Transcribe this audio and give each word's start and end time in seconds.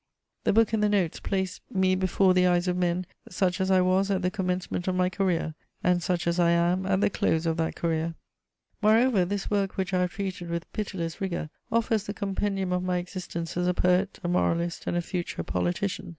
The 0.45 0.51
book 0.53 0.73
and 0.73 0.81
the 0.81 0.89
notes 0.89 1.19
place 1.19 1.61
me 1.71 1.93
before 1.93 2.33
the 2.33 2.47
eyes 2.47 2.67
of 2.67 2.75
men 2.75 3.05
such 3.29 3.61
as 3.61 3.69
I 3.69 3.81
was 3.81 4.09
at 4.09 4.23
the 4.23 4.31
commencement 4.31 4.87
of 4.87 4.95
my 4.95 5.11
career 5.11 5.53
and 5.83 6.01
such 6.01 6.25
as 6.25 6.39
I 6.39 6.49
am 6.49 6.87
at 6.87 7.01
the 7.01 7.09
close 7.11 7.45
of 7.45 7.55
that 7.57 7.75
career. 7.75 8.15
[Sidenote: 8.81 8.81
The 8.81 8.87
Essai 8.89 8.95
reprinted.] 8.97 9.11
Moreover, 9.13 9.29
this 9.29 9.51
work 9.51 9.77
which 9.77 9.93
I 9.93 10.01
have 10.01 10.11
treated 10.13 10.49
with 10.49 10.73
pitiless 10.73 11.21
rigour 11.21 11.51
offers 11.71 12.05
the 12.05 12.15
compendium 12.15 12.73
of 12.73 12.81
my 12.81 12.97
existence 12.97 13.55
as 13.55 13.67
a 13.67 13.75
poet, 13.75 14.17
a 14.23 14.27
moralist 14.27 14.87
and 14.87 14.97
a 14.97 15.03
future 15.03 15.43
politician. 15.43 16.09